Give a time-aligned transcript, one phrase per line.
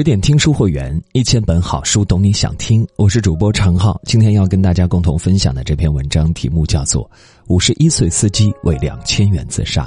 [0.00, 2.88] 十点听书会员，一千本好书，懂你想听。
[2.96, 7.04] 我是主播常浩，今天要跟大家共同分享的这篇文章题目叫做
[7.48, 9.84] 《五十一岁司机为两千元自杀》，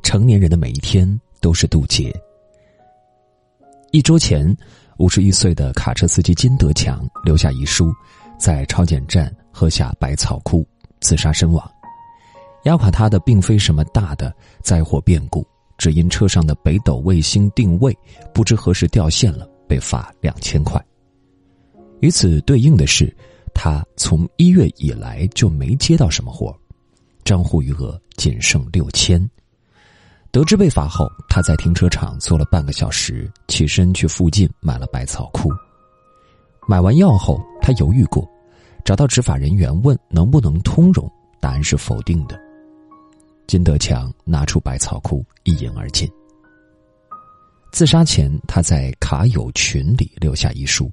[0.00, 2.14] 成年人的每一天都是渡劫。
[3.90, 4.56] 一周前，
[4.98, 7.92] 五十一岁的卡车司机金德强留下遗书，
[8.38, 10.64] 在超检站喝下百草枯，
[11.00, 11.68] 自杀身亡。
[12.62, 14.32] 压垮他的并非什么大的
[14.62, 15.44] 灾祸变故。
[15.76, 17.96] 只因车上的北斗卫星定位
[18.34, 20.82] 不知何时掉线了，被罚两千块。
[22.00, 23.14] 与此对应的是，
[23.52, 26.56] 他从一月以来就没接到什么活，
[27.24, 29.28] 账户余额仅剩六千。
[30.30, 35.50] 得知被罚后，他在停车场坐了半个小时，起身去附近买了百草枯。
[36.66, 38.28] 买完药后，他犹豫过，
[38.84, 42.38] 找到执法人员问能不能通融，答案是否定的。
[43.46, 46.06] 金德强拿出百草枯，一饮而尽。
[47.70, 50.90] 自杀前，他在卡友群里留下遗书，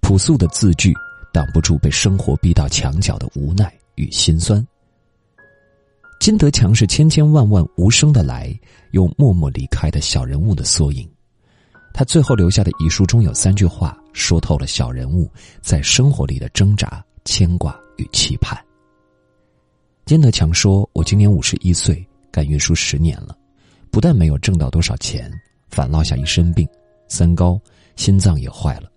[0.00, 0.94] 朴素的字句
[1.32, 4.64] 挡不住被生活逼到墙角的无奈与心酸。
[6.20, 8.54] 金德强是千千万万无声的来，
[8.90, 11.08] 又默默离开的小人物的缩影。
[11.92, 15.28] 他最后留下的遗书中有三句话，说透了小人物
[15.62, 18.56] 在生活里的挣扎、牵挂与期盼。
[20.04, 23.36] 金德强说：“我今年五十一岁，干运输十年了，
[23.90, 25.32] 不但没有挣到多少钱，
[25.70, 26.68] 反落下一身病，
[27.08, 27.60] 三高，
[27.96, 28.90] 心脏也坏了。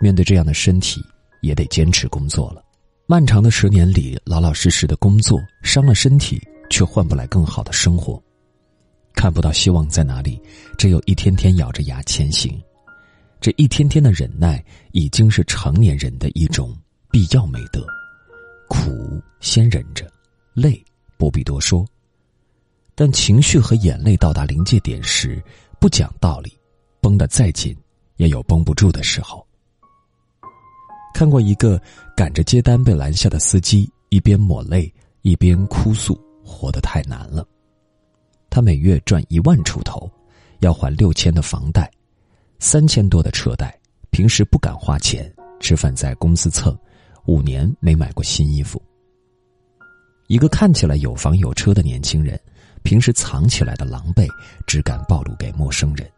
[0.00, 1.04] 面对这样的身体，
[1.40, 2.64] 也得坚持工作了。
[3.06, 8.22] 漫长的十年里，老老实实的工作，伤了身体，却换不来更好的生活。
[9.14, 10.40] 看不到希望在哪里，
[10.78, 12.60] 只有一天天咬着牙前行。
[13.40, 16.76] 这一天天的忍耐，已经是成年人的一种
[17.10, 17.84] 必要美德。
[18.68, 20.10] 苦先忍着。”
[20.54, 20.84] 累
[21.16, 21.82] 不必多说，
[22.94, 25.42] 但情绪和眼泪到达临界点时，
[25.82, 26.56] 不讲道理，
[27.00, 27.76] 绷得再紧，
[28.14, 29.44] 也有绷不住的时候。
[31.12, 31.76] 看过一个
[32.16, 36.16] 赶着接单被拦下的司机，一边抹泪一边哭诉
[36.46, 37.44] ：“活得太难了。”
[38.48, 40.08] 他每月赚一万出头，
[40.60, 41.90] 要还六千的房贷，
[42.60, 43.76] 三千多的车贷，
[44.10, 46.78] 平时不敢花钱，吃饭在公司蹭，
[47.26, 48.80] 五年没买过新衣服。
[50.28, 52.40] 一个看起来有房有车的年轻人，
[52.82, 54.28] 平时藏起来的狼狈，
[54.66, 56.10] 只敢暴露给陌生人。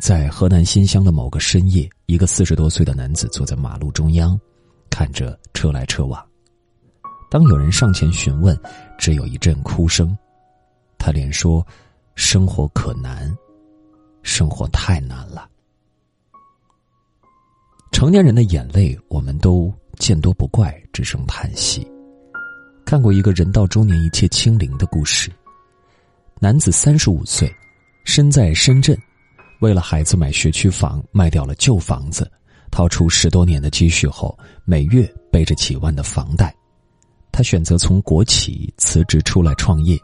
[0.00, 4.38] 在河南新乡的某个深夜，一个四十多岁的男子坐在马路中央，
[4.88, 6.24] 看着车来车往。
[7.30, 8.58] 当有人上前询问，
[8.96, 10.16] 只有一阵哭声。
[10.98, 11.66] 他连说
[12.14, 13.36] ：“生活可难，
[14.22, 15.48] 生活太难了。”
[17.90, 21.86] 成年人的眼泪，我们都见多不怪，只剩叹息。
[22.88, 25.30] 看过一个人到中年一切清零的故事。
[26.40, 27.54] 男子三十五岁，
[28.02, 28.98] 身在深圳，
[29.60, 32.32] 为了孩子买学区房，卖掉了旧房子，
[32.70, 34.34] 掏出十多年的积蓄后，
[34.64, 36.56] 每月背着几万的房贷，
[37.30, 39.98] 他选择从国企辞职出来创业，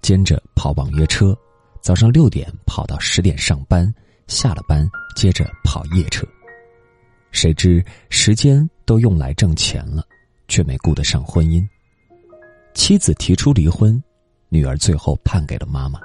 [0.00, 1.36] 兼着跑网约车，
[1.80, 3.92] 早上六点跑到十点上班，
[4.28, 6.24] 下了班接着跑夜车。
[7.32, 10.06] 谁知时间都用来挣钱了，
[10.46, 11.66] 却没顾得上婚姻。
[12.74, 14.02] 妻子提出离婚，
[14.48, 16.00] 女儿最后判给了妈妈。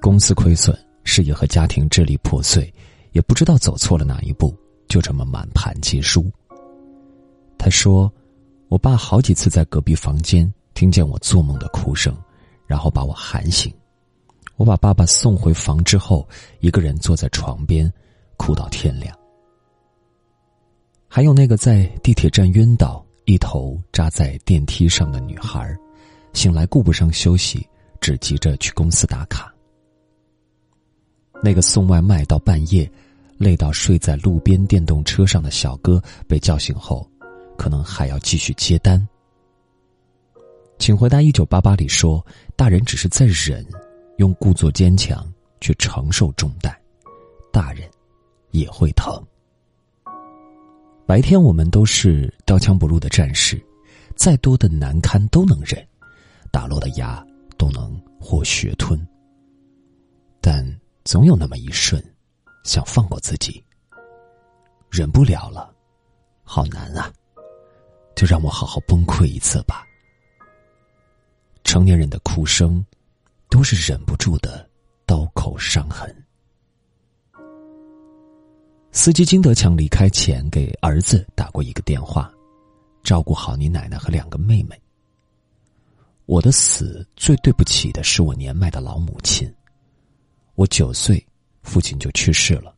[0.00, 2.72] 公司亏损，事业和家庭支离破碎，
[3.12, 4.56] 也不知道走错了哪一步，
[4.88, 6.30] 就这么满盘皆输。
[7.58, 8.12] 他说
[8.68, 12.16] ：“我爸好几次在隔壁房间听见我做梦的哭声，
[12.66, 13.72] 然后把我喊醒。
[14.56, 16.26] 我把爸爸送回房之后，
[16.60, 17.92] 一个人坐在床边，
[18.36, 19.16] 哭到天亮。
[21.08, 25.76] 还有那个在地铁站晕倒。”一头扎在电梯上的女孩，
[26.32, 27.68] 醒来顾不上休息，
[28.00, 29.52] 只急着去公司打卡。
[31.42, 32.90] 那个送外卖到半夜，
[33.36, 37.04] 累到睡在路边电动车上的小哥被叫醒后，
[37.58, 39.06] 可能还要继续接单。
[40.78, 43.66] 请回答一九八八里说，大人只是在忍，
[44.18, 45.26] 用故作坚强
[45.60, 46.72] 去承受重担，
[47.52, 47.90] 大人
[48.52, 49.20] 也会疼。
[51.06, 53.64] 白天我们都是刀枪不入的战士，
[54.16, 55.86] 再多的难堪都能忍，
[56.50, 57.24] 打落的牙
[57.56, 59.00] 都能或血吞。
[60.40, 60.66] 但
[61.04, 62.02] 总有那么一瞬，
[62.64, 63.64] 想放过自己，
[64.90, 65.72] 忍不了了，
[66.42, 67.12] 好难啊！
[68.16, 69.84] 就让我好好崩溃一次吧。
[71.62, 72.84] 成年人的哭声，
[73.48, 74.68] 都是忍不住的
[75.06, 76.12] 刀口伤痕。
[78.96, 82.32] 司机金德强离开前给儿子打过一个电话，
[83.04, 84.74] 照顾好你奶奶和两个妹妹。
[86.24, 89.52] 我的死最对不起的是我年迈的老母亲。
[90.54, 91.22] 我九岁，
[91.62, 92.74] 父亲就去世了，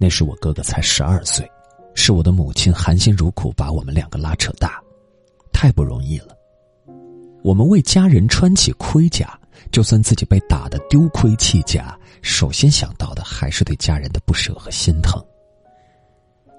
[0.00, 1.48] 那时我哥哥才十二岁，
[1.94, 4.82] 是我的母亲含辛茹苦把我们两个拉扯大，
[5.52, 6.36] 太不容易了。
[7.44, 9.38] 我们为家人穿起盔甲，
[9.70, 15.24] 就算自己被打得丢盔弃甲，首先想到的还是对家人的不舍和心疼。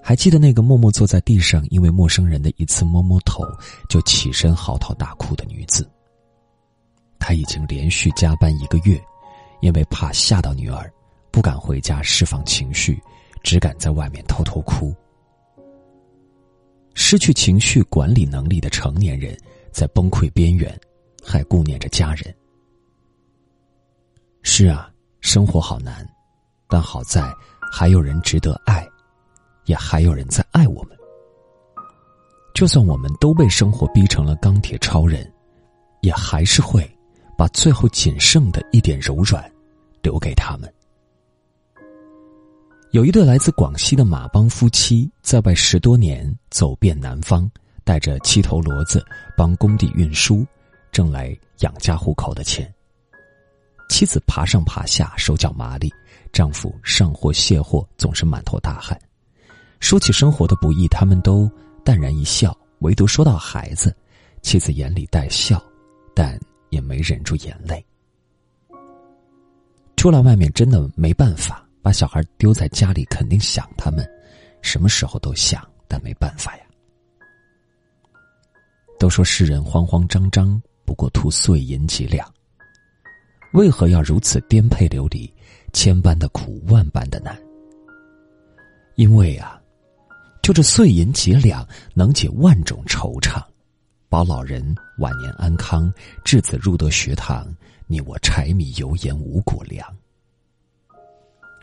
[0.03, 3.45] 还记得那个默默坐在地上，因为陌生人的一次摸摸头
[3.87, 5.89] 就起身嚎啕大哭的女子。
[7.19, 9.01] 她已经连续加班一个月，
[9.61, 10.91] 因为怕吓到女儿，
[11.29, 12.99] 不敢回家释放情绪，
[13.43, 14.93] 只敢在外面偷偷哭。
[16.93, 19.37] 失去情绪管理能力的成年人，
[19.71, 20.77] 在崩溃边缘，
[21.23, 22.35] 还顾念着家人。
[24.41, 26.05] 是啊，生活好难，
[26.67, 27.31] 但好在
[27.71, 28.85] 还有人值得爱。
[29.65, 30.97] 也还有人在爱我们。
[32.53, 35.31] 就算我们都被生活逼成了钢铁超人，
[36.01, 36.89] 也还是会
[37.37, 39.49] 把最后仅剩的一点柔软
[40.01, 40.71] 留给他们。
[42.91, 47.49] 有一对来自广西的马帮夫妻，在外十多年，走遍南方，
[47.85, 49.01] 带着七头骡子
[49.37, 50.45] 帮工地运输，
[50.91, 52.71] 挣来养家糊口的钱。
[53.87, 55.87] 妻子爬上爬下，手脚麻利；
[56.33, 58.99] 丈夫上货卸货，总是满头大汗。
[59.81, 61.51] 说起生活的不易，他们都
[61.83, 63.93] 淡然一笑，唯独说到孩子，
[64.41, 65.61] 妻子眼里带笑，
[66.15, 66.39] 但
[66.69, 67.83] 也没忍住眼泪。
[69.97, 74.07] 出来外面真的没办法，把小孩丢在家里，肯定想他们，
[74.61, 76.63] 什么时候都想，但没办法呀。
[78.97, 82.31] 都说世人慌慌张张，不过图碎银几两。
[83.53, 85.31] 为何要如此颠沛流离，
[85.73, 87.37] 千般的苦，万般的难？
[88.95, 89.60] 因为啊。
[90.41, 93.43] 就这碎银几两，能解万种惆怅，
[94.09, 95.93] 保老人晚年安康，
[96.25, 97.47] 稚子入得学堂，
[97.85, 99.87] 你我柴米油盐五谷粮。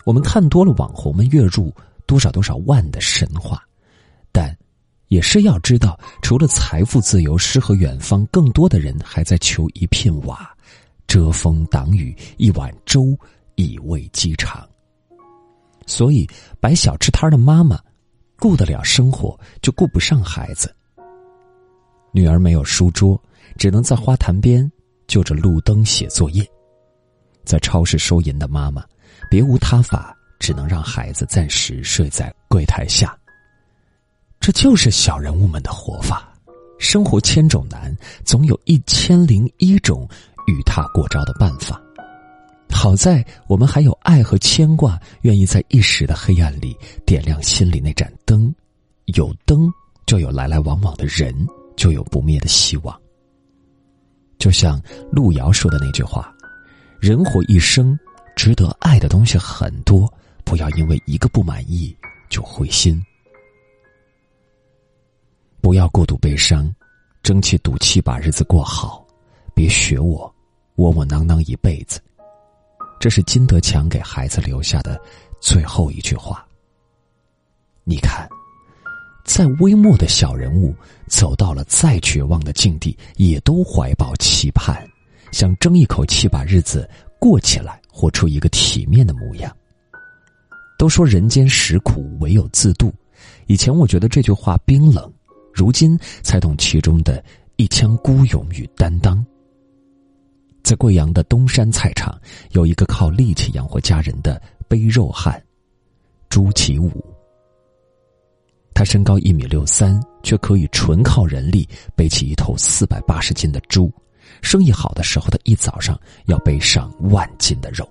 [0.05, 1.75] 我们看多了网红们月入
[2.07, 3.63] 多少多少万的神话，
[4.31, 4.57] 但
[5.09, 10.49] 也是要知道，除了财富自由、诗和远方，更多的人还在求一片瓦，
[11.09, 13.19] 遮风挡雨，一碗粥
[13.57, 14.67] 以慰饥肠。
[15.85, 16.29] 所以，
[16.61, 17.79] 摆小吃摊的妈妈。
[18.39, 20.75] 顾得了生活，就顾不上孩子。
[22.13, 23.21] 女儿没有书桌，
[23.57, 24.71] 只能在花坛边
[25.07, 26.49] 就着路灯写作业。
[27.45, 28.85] 在超市收银的妈妈，
[29.31, 33.17] 别无他法，只能让孩子暂时睡在柜台下。
[34.39, 36.33] 这就是小人物们的活法。
[36.79, 37.95] 生活千种难，
[38.25, 40.09] 总有一千零一种
[40.47, 41.83] 与他过招的办法。
[42.71, 48.55] 好在我们还有爱和牵挂，愿意在一时的黑暗里点亮心里那盏灯。
[49.07, 49.69] 有灯，
[50.07, 51.35] 就有来来往往的人，
[51.77, 53.01] 就有不灭的希望。
[54.39, 54.81] 就像
[55.11, 56.33] 路遥说的那句话
[57.01, 57.99] ：“人活一生，
[58.37, 60.13] 值得爱的东西很多，
[60.45, 61.97] 不要因为一个不满意
[62.29, 63.05] 就灰心。
[65.61, 66.73] 不要过度悲伤，
[67.23, 69.05] 争气赌气把日子过好。
[69.53, 70.33] 别学我，
[70.77, 72.01] 窝窝囊囊一辈子。”
[73.01, 75.01] 这是金德强给孩子留下的
[75.41, 76.45] 最后一句话。
[77.85, 78.29] 你看，
[79.25, 80.75] 再微末的小人物，
[81.07, 84.87] 走到了再绝望的境地，也都怀抱期盼，
[85.33, 89.55] 想争一口气把日子过起来，活出一个体面的模样。
[90.79, 92.93] 都说人间实苦，唯有自渡。
[93.47, 95.11] 以前我觉得这句话冰冷，
[95.53, 97.25] 如今才懂其中的
[97.57, 99.25] 一腔孤勇与担当。
[100.63, 102.15] 在贵阳的东山菜场，
[102.53, 105.43] 有一个靠力气养活家人的背肉汉
[106.29, 106.91] 朱启武。
[108.75, 113.93] 他身高一米六三，却可以纯靠人力背起一头四百八十斤的猪。
[114.41, 117.89] 生意好的时候，他一早上要背上万斤的肉。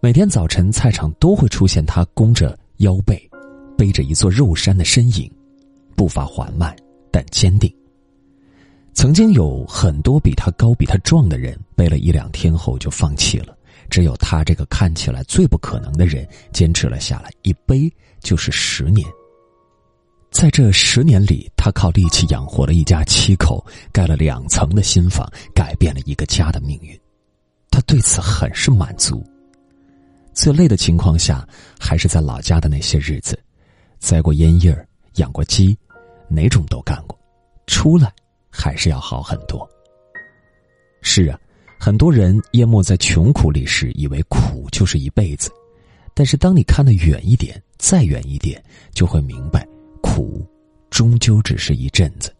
[0.00, 3.30] 每天早晨，菜场都会出现他弓着腰背，
[3.78, 5.30] 背着一座肉山的身影，
[5.96, 6.76] 步伐缓慢
[7.10, 7.72] 但坚定。
[8.92, 13.56] 曾经有很多比他高、比他壮的人，背了一两天后就放弃了。
[13.88, 19.08] 只有他这个看起来最不可能的人，坚持了下来，一背就是十年。
[20.30, 26.96] 在这十年里，他靠力气养活了一家七口，盖了两层的新房，改变了一个家的命运。
[27.68, 29.24] 他对此很是满足。
[30.32, 31.46] 最累的情况下，
[31.80, 33.36] 还是在老家的那些日子，
[33.98, 35.76] 栽过烟叶，养过鸡，
[36.28, 37.18] 哪种都干过。
[37.66, 38.12] 出来。
[38.60, 39.66] 还是要好很多。
[41.00, 41.40] 是啊，
[41.78, 45.50] 很多人淹没在穷苦里时，以为苦就是一辈子，
[46.12, 48.62] 但是当你看得远一点，再远一点，
[48.92, 49.66] 就会明白，
[50.02, 50.46] 苦
[50.90, 52.30] 终究只是一阵子。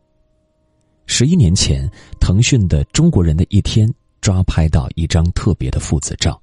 [1.06, 3.88] 十一年前，腾讯的《中国人的一天》
[4.20, 6.40] 抓拍到一张特别的父子照，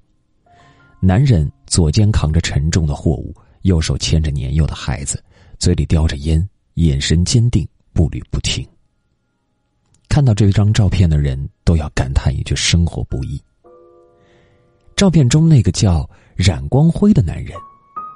[1.00, 3.32] 男人左肩扛着沉重的货物，
[3.62, 5.22] 右手牵着年幼的孩子，
[5.58, 8.66] 嘴里叼着烟，眼神坚定，步履不停。
[10.18, 13.40] 看到这张照片的人都要感叹一句：生活不易。
[14.96, 17.56] 照片中那个叫冉光辉的男人，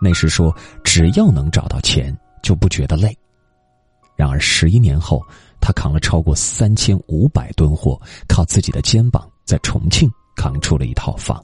[0.03, 3.17] 那时说只要能找到钱就不觉得累。
[4.17, 5.25] 然而十一年后，
[5.61, 11.41] 他扛了超过三千五百吨货，靠自己的肩膀在重庆扛出了一套房。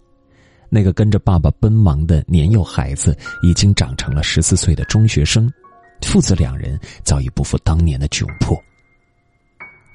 [0.68, 5.48] 那个跟着爸爸奔忙的年幼孩子，已经长成了十四岁的中学生，
[6.02, 8.60] 父子两人早已不复当年的窘迫。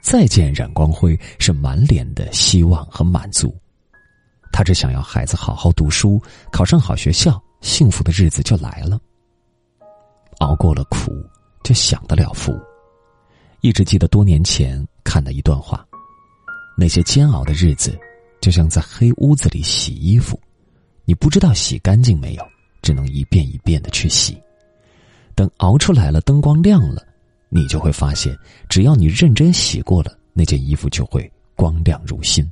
[0.03, 3.55] 再见冉光辉，是满脸的希望和满足。
[4.51, 8.99] 他只想要孩子好好读书，考上好学校，幸福的日子就来了。
[10.39, 11.11] 熬过了苦，
[11.63, 12.53] 就享得了福。
[13.61, 15.83] 一直记得多年前看的一段话：
[16.77, 17.97] 那些煎熬的日子，
[18.41, 20.37] 就像在黑屋子里洗衣服。
[21.05, 22.45] 你不知道洗干净没有，
[22.81, 24.37] 只能一遍一遍的去洗。
[25.33, 27.01] 等熬出来了，灯光亮了，
[27.55, 28.35] 你就会发现，
[28.67, 32.43] 只要你认真洗过了，那件衣服就会光亮如新。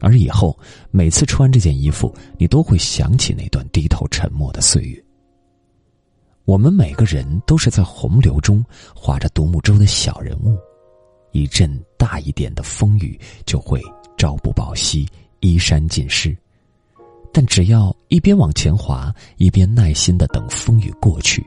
[0.00, 0.58] 而以后
[0.90, 5.04] 每次穿这件衣服，你都会想起那段低头沉默的岁月。
[6.46, 8.64] 我们每个人都是在洪流中
[8.96, 10.56] 划着独木舟的小人物，
[11.32, 13.78] 一阵大一点的风雨就会
[14.16, 15.06] 朝不保夕，
[15.40, 16.34] 衣衫尽湿。
[17.30, 21.46] 但只要一边往前滑，一边耐心的等风雨过去，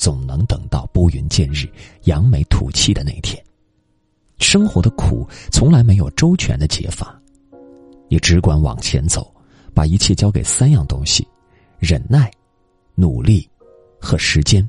[0.00, 1.68] 总能等到拨云见日、
[2.04, 3.38] 扬眉吐气的那天。
[4.38, 7.20] 生活的苦从来没有周全的解法，
[8.08, 9.30] 你只管往前走，
[9.74, 11.28] 把一切交给三样东西：
[11.78, 12.30] 忍耐、
[12.94, 13.46] 努力
[14.00, 14.66] 和时间。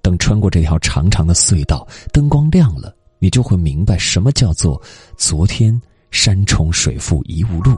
[0.00, 4.80] 等穿过这条长长的隧道，灯光亮了，你就会明白什么叫做
[5.18, 5.78] “昨天
[6.12, 7.76] 山重水复疑无路，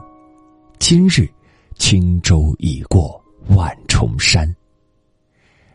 [0.77, 1.27] 今日”。
[1.75, 4.55] 轻舟已过万重山。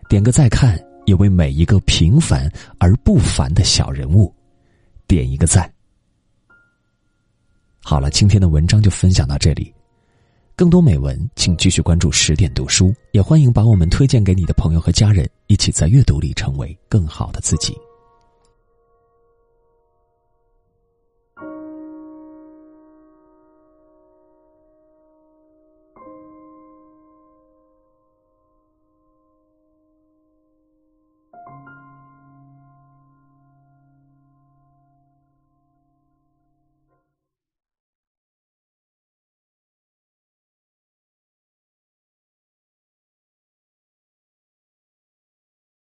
[0.09, 4.35] 点个再看，也为每一个平凡而不凡的小人物
[5.07, 5.71] 点一个赞。
[7.83, 9.73] 好了，今天的文章就分享到这里。
[10.57, 17.77] 更多美文，请继续关注十点读书，也欢迎把我们推荐给你的朋友和家人，一起在阅读里成为更好的自己。